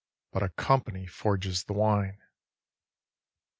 [0.33, 2.17] –but a company forges the wine.